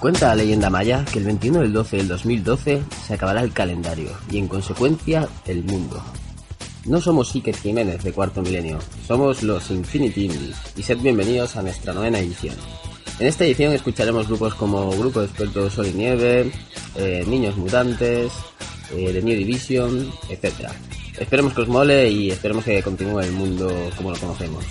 Cuenta 0.00 0.28
la 0.28 0.36
leyenda 0.36 0.70
maya 0.70 1.04
que 1.12 1.18
el 1.18 1.24
21 1.24 1.58
del 1.58 1.72
12 1.72 1.96
del 1.96 2.08
2012 2.08 2.82
se 3.04 3.14
acabará 3.14 3.42
el 3.42 3.52
calendario 3.52 4.10
y 4.30 4.38
en 4.38 4.46
consecuencia 4.46 5.28
el 5.44 5.64
mundo. 5.64 6.00
No 6.84 7.00
somos 7.00 7.34
Iker 7.34 7.56
Jiménez 7.56 8.04
de 8.04 8.12
Cuarto 8.12 8.40
Milenio, 8.40 8.78
somos 9.08 9.42
los 9.42 9.72
Infinity 9.72 10.26
Indies 10.26 10.56
y 10.76 10.84
sed 10.84 10.98
bienvenidos 10.98 11.56
a 11.56 11.62
nuestra 11.62 11.92
novena 11.92 12.20
edición. 12.20 12.54
En 13.18 13.26
esta 13.26 13.44
edición 13.44 13.72
escucharemos 13.72 14.28
grupos 14.28 14.54
como 14.54 14.88
Grupo 14.92 15.18
de 15.18 15.26
Expertos 15.26 15.72
Sol 15.72 15.88
y 15.88 15.92
Nieve, 15.92 16.52
eh, 16.94 17.24
Niños 17.26 17.56
Mutantes, 17.56 18.30
eh, 18.94 19.10
The 19.12 19.20
New 19.20 19.36
Division, 19.36 20.12
etc. 20.28 20.70
Esperemos 21.18 21.54
que 21.54 21.62
os 21.62 21.68
mole 21.68 22.08
y 22.08 22.30
esperemos 22.30 22.64
que 22.64 22.80
continúe 22.84 23.18
el 23.18 23.32
mundo 23.32 23.68
como 23.96 24.12
lo 24.12 24.16
conocemos. 24.16 24.64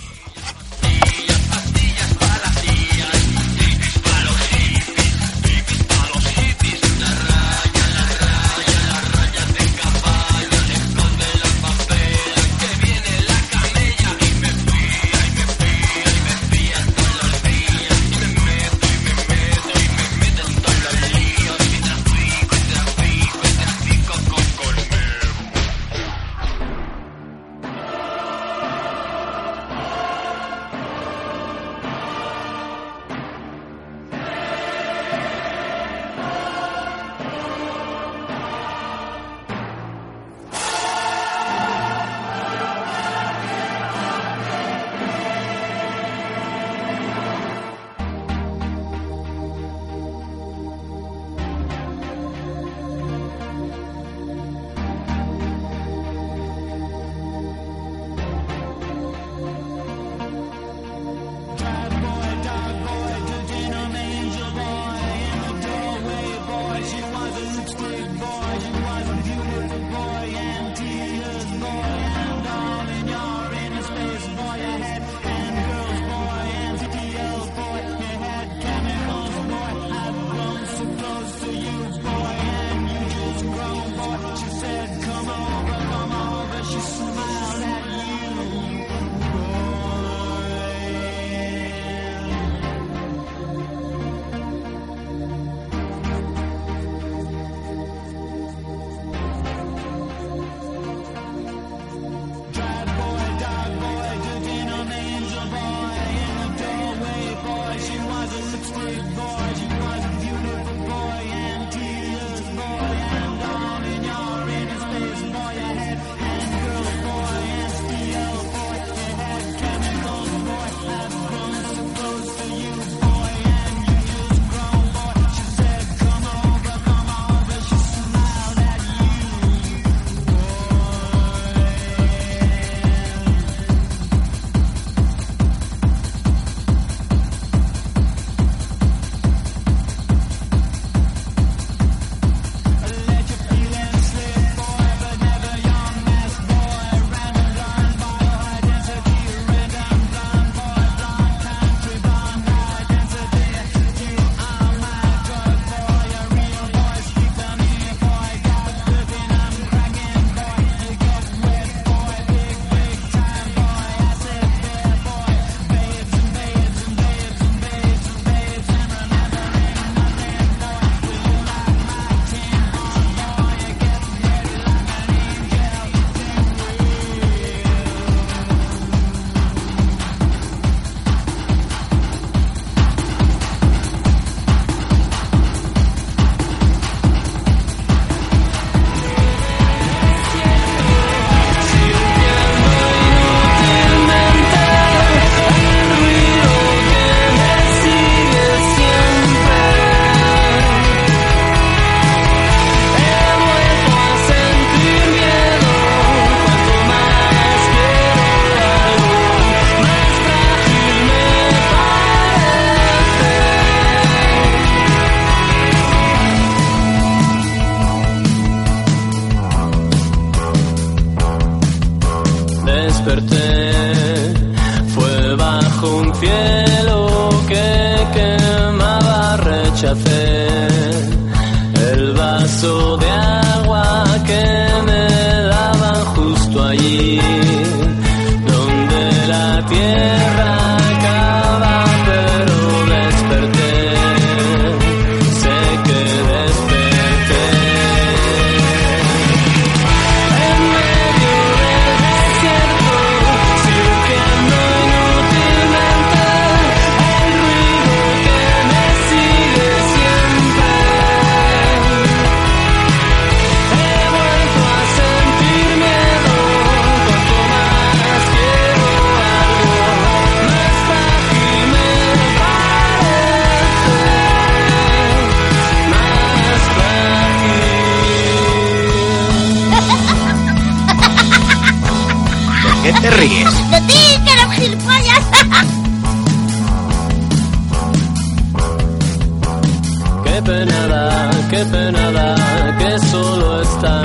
penada, 290.48 291.30
qué 291.50 291.62
penada, 291.66 292.34
que 292.78 292.98
solo 293.10 293.60
está, 293.60 294.02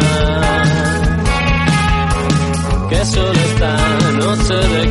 que 2.90 3.06
solo 3.06 3.40
está, 3.50 3.74
no 4.20 4.36
se 4.48 4.56
ve. 4.72 4.83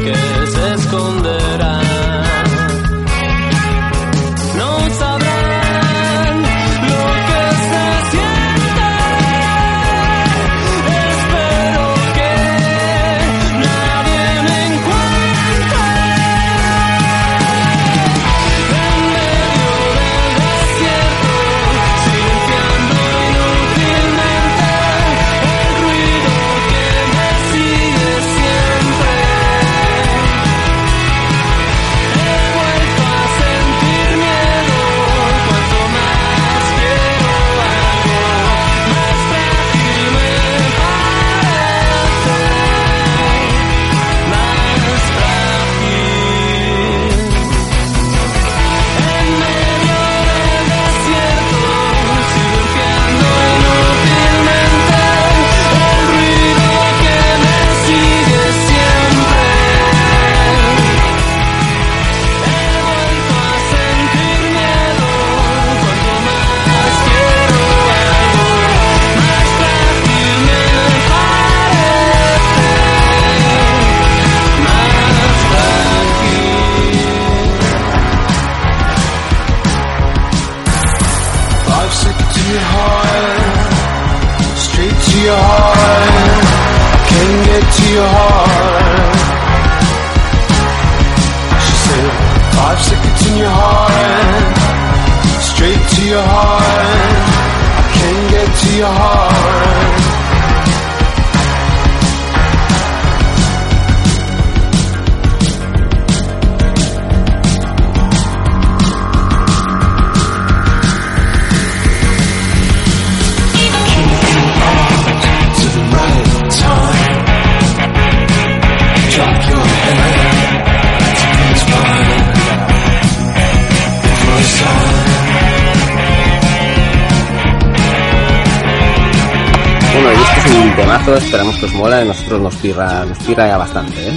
pues 131.63 131.75
mola, 131.75 132.01
a 132.01 132.05
nosotros 132.05 132.41
nos 132.41 132.57
pirra, 132.57 133.05
nos 133.05 133.19
pirra 133.19 133.47
ya 133.47 133.57
bastante. 133.57 134.09
¿eh? 134.09 134.12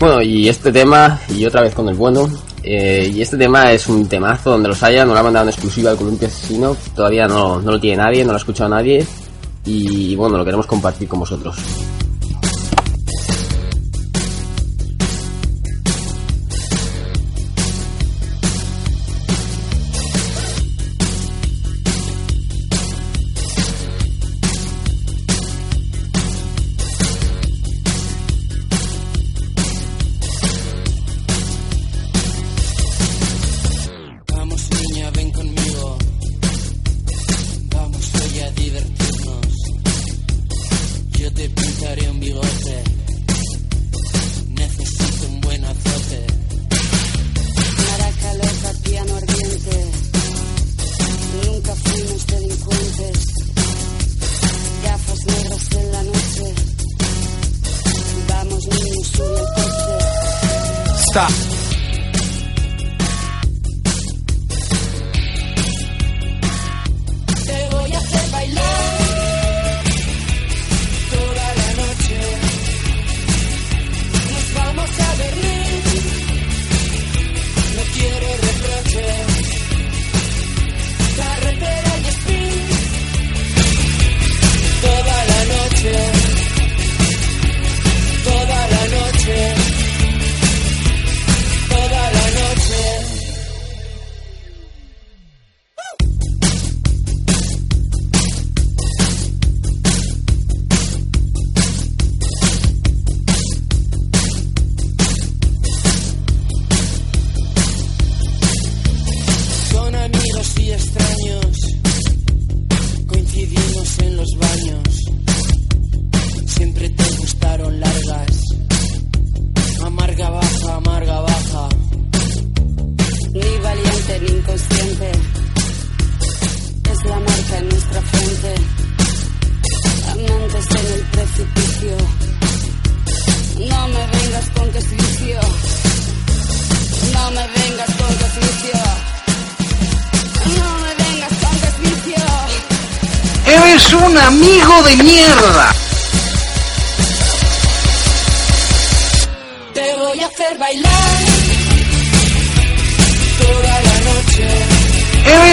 Bueno, 0.00 0.22
y 0.22 0.48
este 0.48 0.72
tema, 0.72 1.20
y 1.28 1.44
otra 1.44 1.60
vez 1.60 1.74
con 1.74 1.86
el 1.90 1.94
bueno, 1.94 2.26
eh, 2.62 3.12
y 3.12 3.20
este 3.20 3.36
tema 3.36 3.70
es 3.70 3.86
un 3.86 4.08
temazo 4.08 4.52
donde 4.52 4.70
los 4.70 4.82
haya, 4.82 5.04
no 5.04 5.12
lo 5.12 5.20
ha 5.20 5.22
mandado 5.22 5.44
en 5.44 5.50
exclusiva 5.50 5.90
al 5.90 5.98
Columpio 5.98 6.26
Asesino, 6.26 6.74
todavía 6.96 7.28
no, 7.28 7.60
no 7.60 7.72
lo 7.72 7.78
tiene 7.78 7.98
nadie, 7.98 8.24
no 8.24 8.30
lo 8.30 8.36
ha 8.36 8.40
escuchado 8.40 8.70
nadie, 8.70 9.06
y 9.66 10.16
bueno, 10.16 10.38
lo 10.38 10.44
queremos 10.46 10.66
compartir 10.66 11.06
con 11.06 11.20
vosotros. 11.20 11.54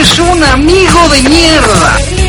Es 0.09 0.19
un 0.19 0.41
amigo 0.41 1.09
de 1.09 1.29
mierda. 1.29 2.26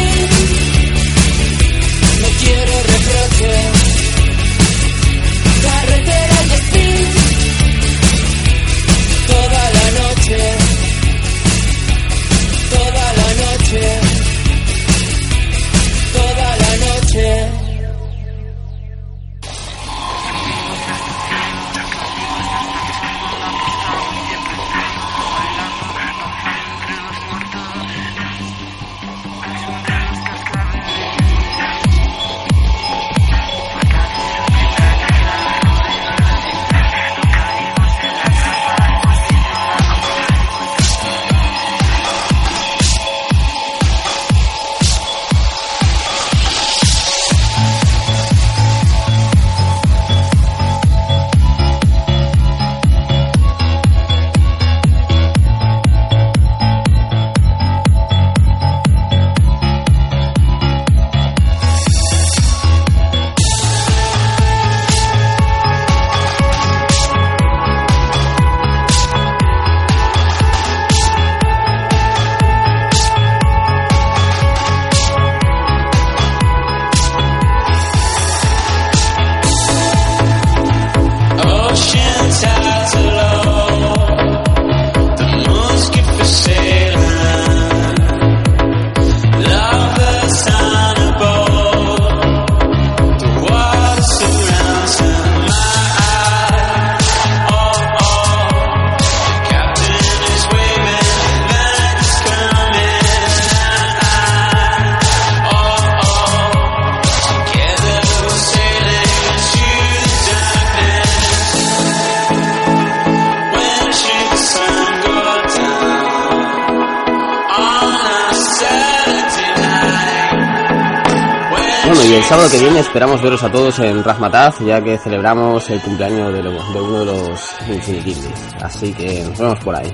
sábado 122.29 122.51
que 122.51 122.59
viene 122.59 122.81
esperamos 122.81 123.23
veros 123.23 123.43
a 123.43 123.51
todos 123.51 123.79
en 123.79 124.05
Razmataz, 124.05 124.59
ya 124.61 124.83
que 124.83 124.99
celebramos 124.99 125.71
el 125.71 125.81
cumpleaños 125.81 126.31
de, 126.35 126.41
uno 126.41 126.99
de 127.01 127.07
los 127.07 127.41
infinitivos. 127.67 128.35
Así 128.61 128.93
que 128.93 129.25
nos 129.25 129.39
vemos 129.39 129.59
por 129.61 129.75
ahí. 129.75 129.91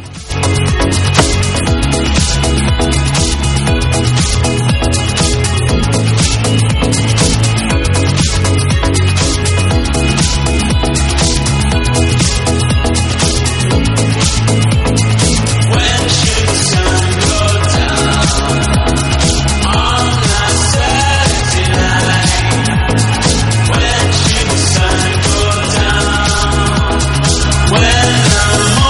Oh. 28.56 28.83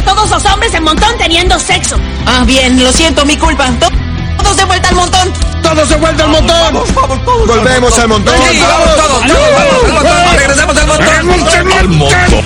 Que 0.00 0.06
todos 0.06 0.30
los 0.30 0.44
hombres 0.46 0.72
en 0.74 0.84
montón 0.84 1.10
teniendo 1.18 1.58
sexo. 1.58 1.96
Ah, 2.26 2.42
bien, 2.46 2.82
lo 2.82 2.92
siento, 2.92 3.24
mi 3.26 3.36
culpa. 3.36 3.66
To- 3.78 3.90
Todos 4.42 4.56
de 4.56 4.64
vuelta 4.64 4.88
al 4.88 4.94
montón. 4.96 5.32
¡Todos 5.62 5.88
de 5.88 5.96
vuelta 5.96 6.24
al 6.24 6.30
montón! 6.30 6.74
¡Volvemos 7.46 7.98
al 7.98 8.08
montón! 8.08 8.34
Sí, 8.50 8.60
vamos 8.60 8.96
todos, 8.96 9.26
todos, 9.26 9.50
vamos 9.52 9.84
al 9.84 9.92
montón, 9.92 10.36
regresamos 10.36 10.76
al 10.76 10.86
montón. 10.86 11.08
¡Al 11.78 11.88
montón! 11.88 12.44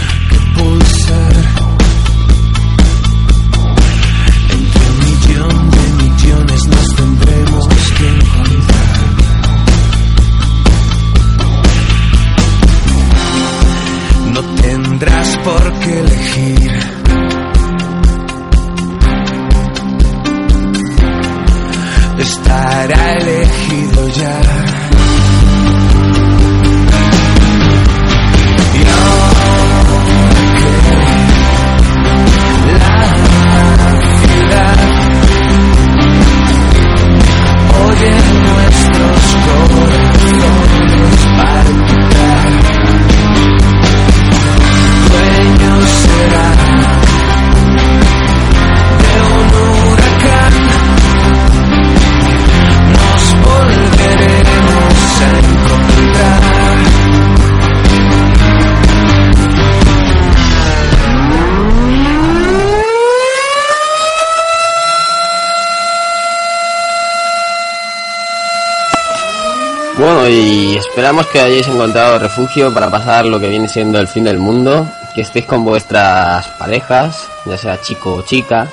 Esperamos 70.95 71.27
que 71.27 71.41
hayáis 71.41 71.67
encontrado 71.67 72.21
refugio 72.21 72.73
para 72.73 72.89
pasar 72.89 73.27
lo 73.27 73.41
que 73.41 73.49
viene 73.49 73.69
siendo 73.69 73.99
el 73.99 74.07
fin 74.07 74.23
del 74.23 74.39
mundo, 74.39 74.87
que 75.13 75.23
estéis 75.23 75.45
con 75.45 75.65
vuestras 75.65 76.47
parejas, 76.57 77.27
ya 77.47 77.59
sea 77.59 77.81
chico 77.81 78.15
o 78.15 78.23
chica, 78.23 78.69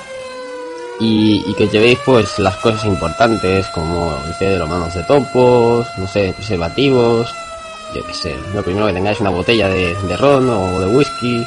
y, 1.00 1.52
que 1.56 1.68
llevéis 1.68 1.98
pues 2.06 2.38
las 2.38 2.58
cosas 2.58 2.86
importantes 2.86 3.66
como 3.70 4.16
el 4.24 4.38
de 4.38 4.60
los 4.60 4.70
manos 4.70 4.94
de 4.94 5.02
topos, 5.02 5.88
no 5.98 6.06
sé, 6.06 6.32
preservativos, 6.38 7.34
yo 7.96 8.06
que 8.06 8.14
sé, 8.14 8.36
lo 8.54 8.62
primero 8.62 8.86
que 8.86 8.94
tengáis 8.94 9.20
una 9.20 9.32
botella 9.32 9.68
de, 9.68 9.96
de 9.96 10.16
ron 10.16 10.48
o 10.48 10.80
de 10.80 10.86
whisky, 10.96 11.44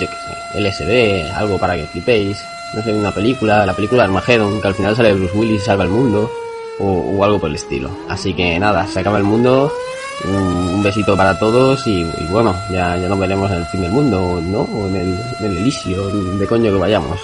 que 0.00 0.16
sé, 0.16 0.60
LSD, 0.60 1.32
algo 1.32 1.58
para 1.58 1.76
que 1.76 1.86
flipéis, 1.86 2.44
no 2.74 2.82
sé, 2.82 2.92
una 2.92 3.12
película, 3.12 3.64
la 3.64 3.72
película 3.72 4.02
Armageddon, 4.02 4.60
que 4.60 4.66
al 4.66 4.74
final 4.74 4.96
sale 4.96 5.14
Bruce 5.14 5.36
Willis 5.36 5.62
y 5.62 5.64
salva 5.64 5.84
el 5.84 5.90
mundo, 5.90 6.28
o, 6.80 6.86
o 6.86 7.24
algo 7.24 7.38
por 7.38 7.50
el 7.50 7.56
estilo. 7.56 7.90
Así 8.08 8.34
que 8.34 8.58
nada, 8.58 8.84
se 8.88 8.98
acaba 8.98 9.18
el 9.18 9.24
mundo, 9.24 9.72
un, 10.24 10.34
un 10.34 10.82
besito 10.82 11.16
para 11.16 11.38
todos 11.38 11.86
y, 11.86 12.04
bueno, 12.30 12.54
ya, 12.70 12.96
ya 12.96 13.08
nos 13.08 13.18
veremos 13.18 13.50
en 13.50 13.58
el 13.58 13.66
fin 13.66 13.82
del 13.82 13.92
mundo, 13.92 14.40
¿no? 14.42 14.60
O 14.60 14.88
en 14.88 14.96
el, 14.96 15.18
en 15.40 16.38
de 16.38 16.46
coño 16.46 16.72
que 16.72 16.78
vayamos. 16.78 17.18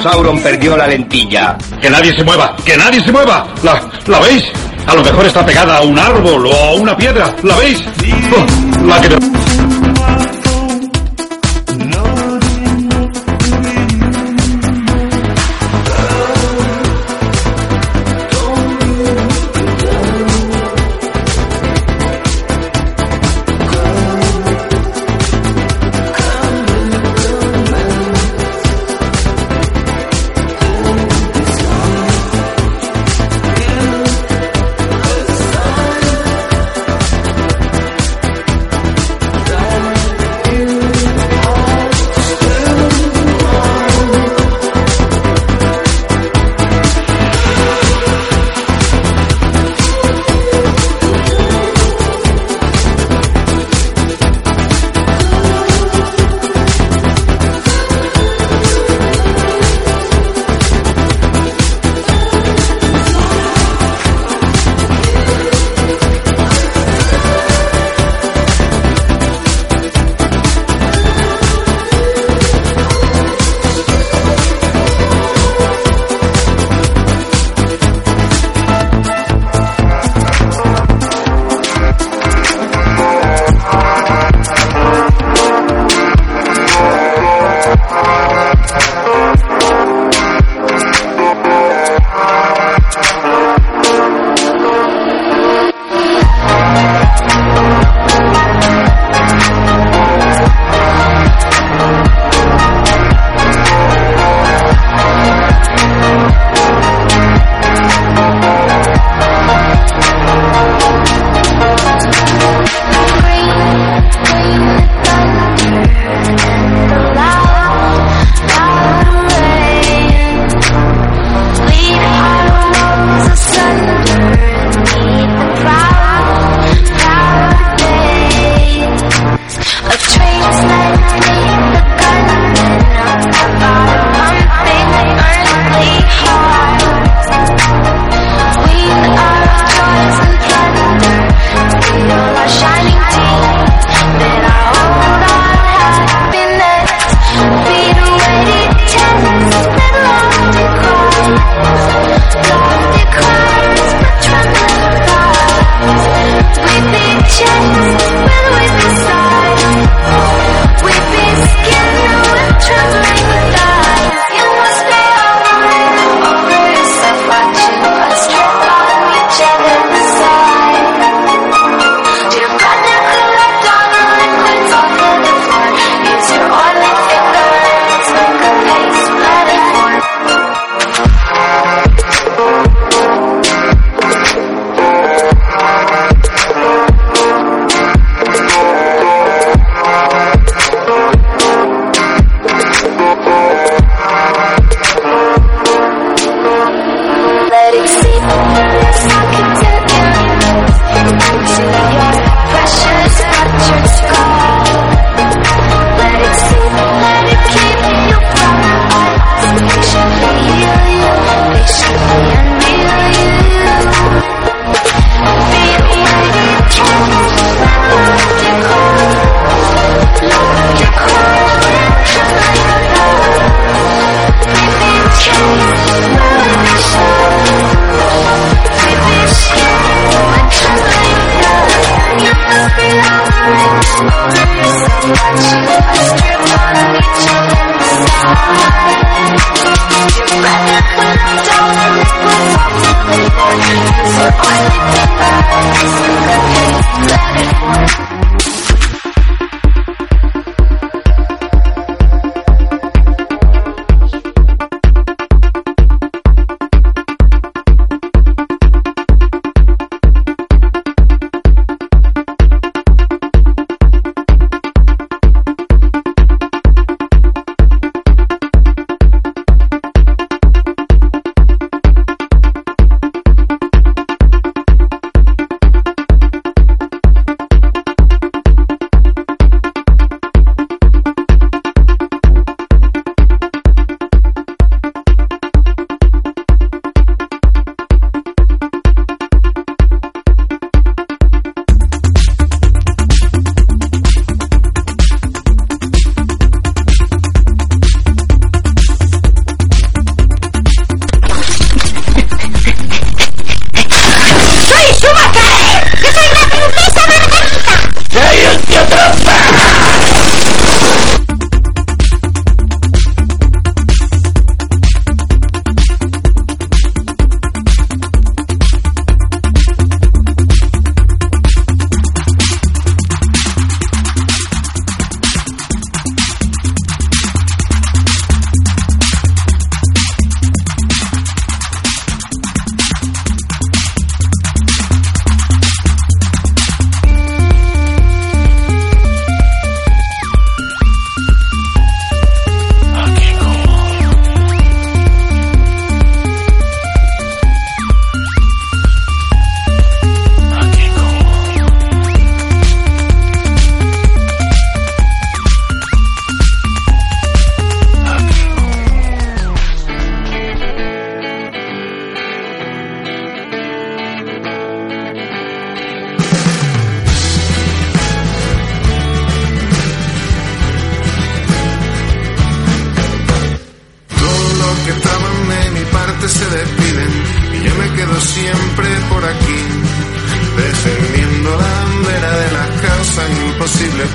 Sauron 0.00 0.40
perdió 0.40 0.76
la 0.76 0.86
lentilla. 0.86 1.56
Que 1.80 1.90
nadie 1.90 2.14
se 2.16 2.24
mueva, 2.24 2.54
que 2.64 2.76
nadie 2.76 3.00
se 3.02 3.12
mueva. 3.12 3.46
¿La, 3.62 3.80
¿la 4.06 4.20
veis? 4.20 4.44
A 4.86 4.94
lo 4.94 5.02
mejor 5.02 5.26
está 5.26 5.44
pegada 5.44 5.78
a 5.78 5.82
un 5.82 5.98
árbol 5.98 6.46
o 6.46 6.54
a 6.54 6.74
una 6.74 6.96
piedra. 6.96 7.34
¿La 7.42 7.56
veis? 7.56 7.82
Oh, 8.32 8.86
la 8.86 9.00
que... 9.00 9.35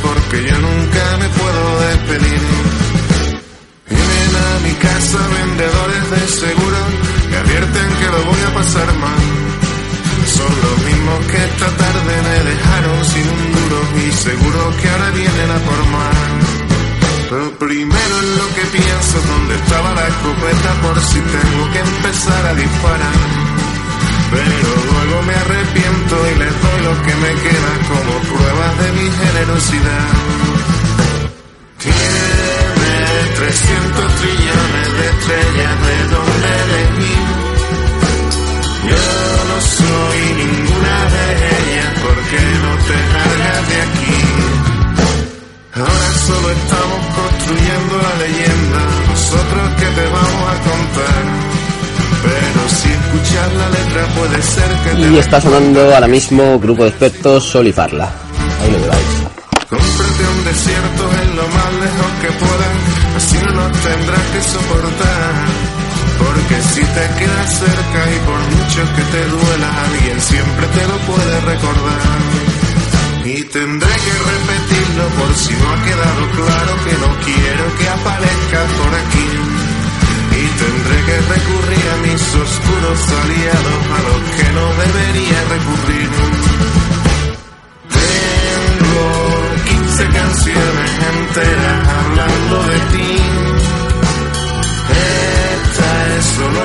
porque 0.02 0.44
yo 0.44 0.61
Tiene 31.82 32.26
300 33.36 34.16
trillones 34.16 34.90
de 34.98 35.06
estrellas 35.10 35.76
de 35.86 35.98
donde 36.14 36.50
elegir. 36.64 37.26
Yo 38.90 39.06
no 39.50 39.58
soy 39.62 40.20
ninguna 40.42 40.96
de 41.14 41.26
ellas 41.58 41.92
porque 42.02 42.40
no 42.64 42.72
te 42.88 42.98
largas 43.14 43.62
de 43.70 43.78
aquí. 43.86 44.22
Ahora 45.76 46.10
solo 46.28 46.48
estamos 46.52 47.02
construyendo 47.20 47.94
la 48.02 48.14
leyenda, 48.24 48.82
nosotros 49.10 49.66
que 49.80 49.90
te 49.98 50.06
vamos 50.08 50.44
a 50.50 50.58
contar. 50.70 51.22
Pero 52.24 52.62
si 52.70 52.90
escuchas 52.90 53.50
la 53.54 53.68
letra 53.70 54.02
puede 54.18 54.42
ser 54.42 54.70
que 54.84 54.90
Y 55.14 55.18
está 55.18 55.40
sonando 55.40 55.94
ahora 55.96 56.08
mismo 56.08 56.60
Grupo 56.60 56.84
de 56.84 56.90
Expertos 56.90 57.44
Sol 57.46 57.68
y 57.68 57.74
Parla. 57.74 58.12
Ahí 58.62 58.72
lo 58.72 58.78
lleváis. 58.80 59.11
Cómprate 59.72 60.24
un 60.36 60.44
desierto 60.44 61.04
en 61.24 61.36
lo 61.38 61.48
más 61.48 61.72
lejos 61.80 62.12
que 62.20 62.32
puedas, 62.44 62.76
así 63.16 63.38
no 63.40 63.52
nos 63.54 63.72
tendrás 63.72 64.26
que 64.34 64.42
soportar. 64.44 65.34
Porque 66.20 66.56
si 66.74 66.82
te 66.82 67.06
quedas 67.20 67.50
cerca 67.56 68.02
y 68.12 68.18
por 68.28 68.42
mucho 68.52 68.82
que 68.96 69.04
te 69.16 69.24
duela, 69.32 69.70
alguien 69.86 70.20
siempre 70.20 70.68
te 70.76 70.84
lo 70.92 70.98
puede 71.08 71.36
recordar. 71.40 72.20
Y 73.24 73.44
tendré 73.46 73.96
que 74.06 74.16
repetirlo 74.34 75.06
por 75.16 75.32
si 75.40 75.54
no 75.56 75.66
ha 75.72 75.80
quedado 75.88 76.22
claro 76.36 76.74
que 76.84 76.96
no 77.04 77.10
quiero 77.24 77.64
que 77.80 77.88
aparezcas 77.96 78.68
por 78.76 78.92
aquí. 78.92 79.30
Y 80.36 80.46
tendré 80.60 80.98
que 81.08 81.18
recurrir 81.32 81.86
a 81.94 81.98
mis 82.08 82.22
oscuros 82.44 83.00
aliados, 83.24 83.82
a 83.96 84.00
los 84.04 84.22
que 84.36 84.48
no 84.52 84.66
debería 84.84 85.40
recurrir. 85.48 86.61
Canciones 90.14 90.92
enteras 91.14 91.88
hablando 91.88 92.64
de 92.64 92.80
ti. 92.92 93.18
Esta 95.64 96.18
es 96.18 96.26
solo 96.26 96.64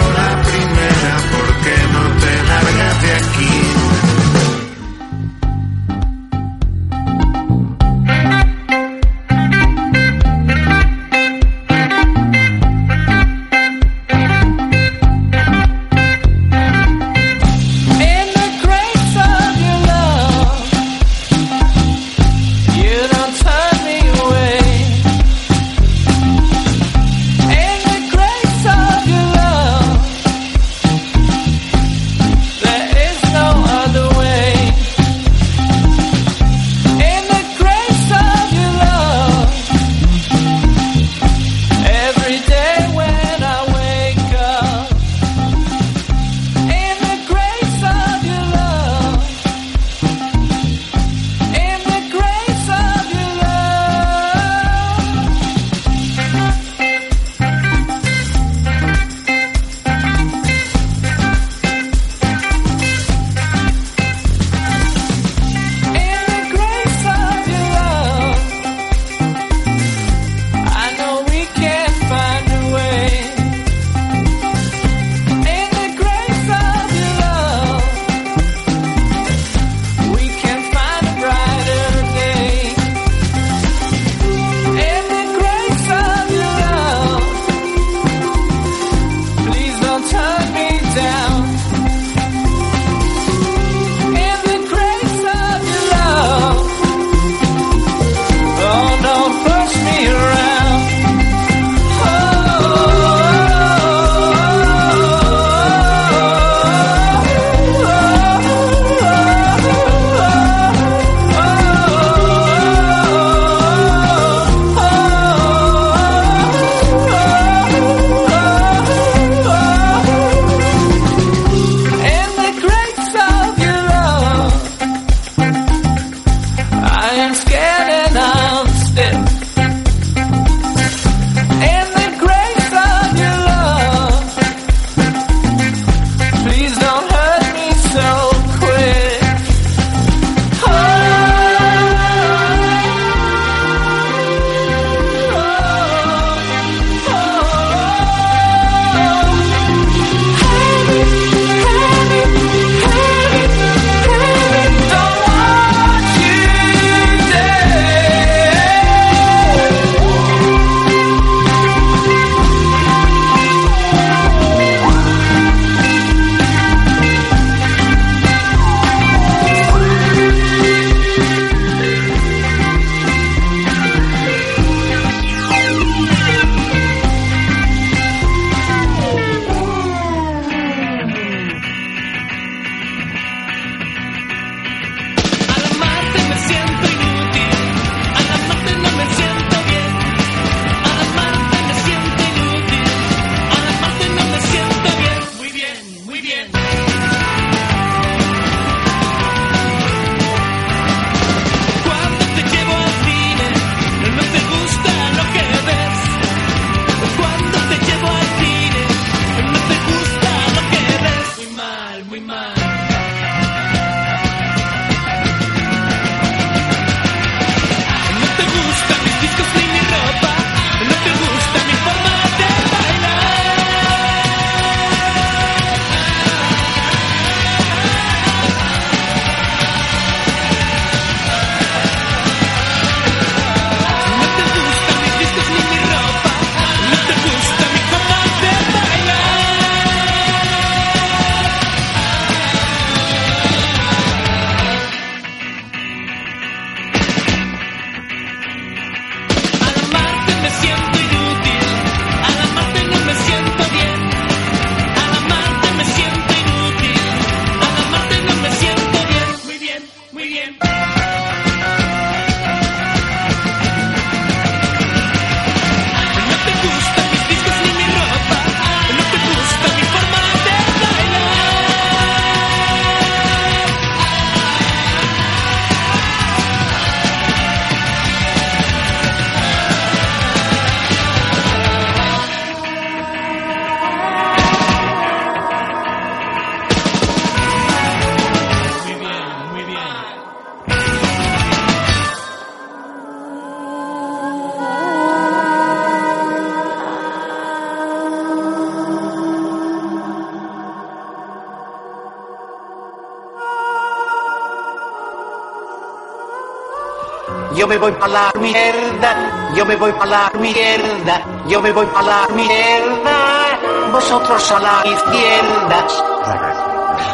yo 307.67 307.71
me 307.71 307.79
voy 307.79 307.91
pa' 307.91 308.07
la 308.07 308.33
mierda, 308.39 309.53
yo 309.57 309.67
me 309.67 309.75
voy 309.75 309.91
pa' 309.91 310.07
la 310.07 310.31
mierda, 310.39 311.21
yo 311.49 311.61
me 311.61 311.73
voy 311.73 311.87
pa' 311.87 312.03
la 312.03 312.29
mierda, 312.33 313.59
vosotros 313.91 314.53
a 314.53 314.61
la 314.61 314.83
izquierda. 314.87 315.85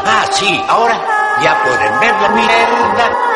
Ah, 0.05 0.27
sí, 0.31 0.63
ahora 0.69 1.01
ya 1.43 1.57
pueden 1.65 2.01
ver 2.01 2.15
la 2.21 2.29
mierda. 2.29 3.32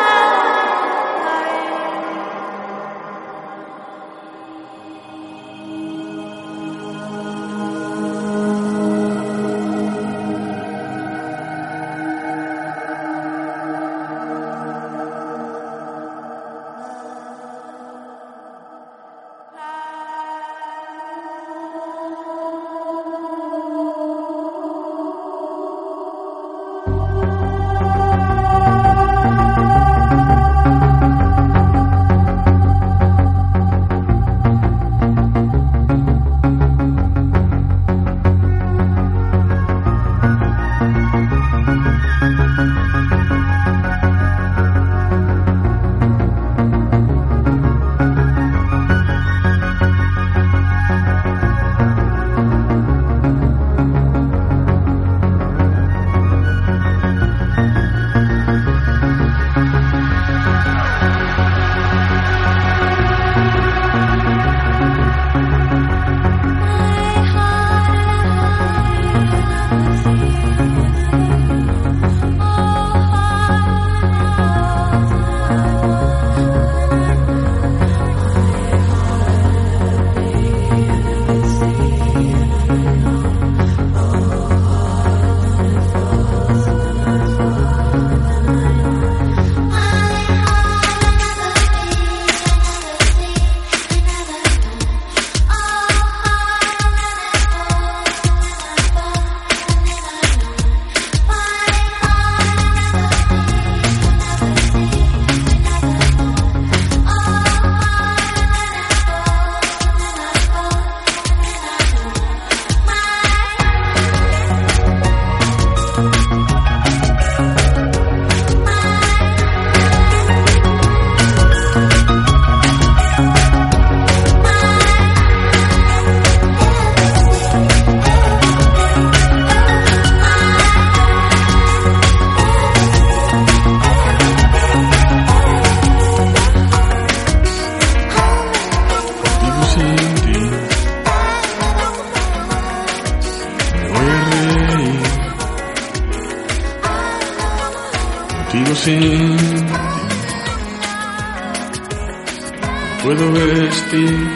Puedo 153.03 153.31
vestir. 153.33 154.27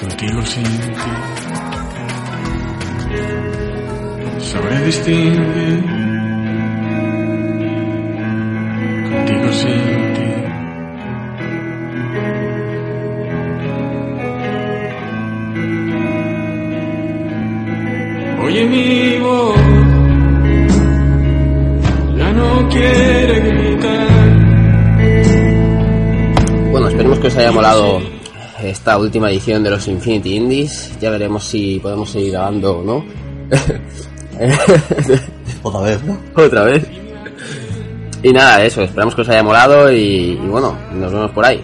Contigo 0.00 0.42
sin 0.44 0.64
ti 0.64 1.36
sabré 4.40 4.86
distinguir. 4.86 5.95
Os 27.36 27.40
haya 27.40 27.52
molado 27.52 28.00
esta 28.62 28.96
última 28.96 29.30
edición 29.30 29.62
de 29.62 29.68
los 29.68 29.86
Infinity 29.88 30.36
Indies. 30.36 30.98
Ya 30.98 31.10
veremos 31.10 31.44
si 31.44 31.78
podemos 31.80 32.08
seguir 32.08 32.32
grabando 32.32 32.78
o 32.78 32.82
no. 32.82 33.04
Otra 35.62 35.80
vez, 35.82 36.02
¿no? 36.02 36.18
Otra 36.34 36.64
vez. 36.64 36.86
Y 38.22 38.32
nada, 38.32 38.64
eso, 38.64 38.80
esperamos 38.80 39.14
que 39.14 39.20
os 39.20 39.28
haya 39.28 39.42
molado 39.42 39.92
y, 39.92 40.40
y 40.42 40.48
bueno, 40.48 40.78
nos 40.94 41.12
vemos 41.12 41.30
por 41.32 41.44
ahí. 41.44 41.62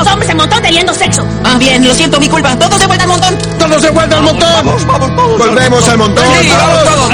esos 0.00 0.12
hombres 0.12 0.30
en 0.30 0.36
montón 0.36 0.62
teniendo 0.62 0.94
sexo. 0.94 1.26
Ah, 1.44 1.56
bien, 1.58 1.86
lo 1.86 1.94
siento, 1.94 2.18
mi 2.20 2.28
culpa. 2.28 2.56
Todos 2.58 2.78
de 2.78 2.86
vuelta 2.86 3.04
al 3.04 3.10
montón. 3.10 3.38
Todos 3.58 3.82
de 3.82 3.90
vuelta 3.90 4.16
al 4.16 4.22
montón. 4.22 4.48
Vamos, 4.54 4.86
vamos, 4.86 5.16
vamos. 5.16 5.38
Volvemos 5.38 5.88
al 5.88 5.98
montón. 5.98 6.24
Sí, 6.40 6.48
vamos 6.48 6.84
vamos, 6.84 7.08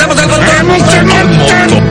vamos, 0.00 0.18
al 0.18 0.28
montón. 0.28 0.44
Vamos 0.68 0.94
al 0.94 1.04
montón. 1.06 1.85